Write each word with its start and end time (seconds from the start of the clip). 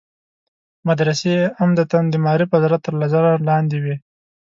مدرسې 0.87 1.35
عمدتاً 1.61 1.99
د 2.11 2.15
معارف 2.23 2.49
وزارت 2.51 2.81
تر 2.85 2.93
نظر 3.03 3.23
لاندې 3.49 3.77
وي. 3.83 3.95